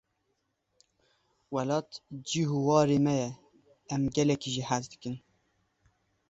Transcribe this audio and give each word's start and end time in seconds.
Welat 1.55 1.89
cih 2.27 2.47
û 2.57 2.57
ware 2.67 2.97
me 3.05 3.13
ye, 3.21 3.29
em 3.93 4.03
gelekî 4.15 4.49
jê 4.55 4.63
hez 4.69 4.85
dikin. 4.91 5.15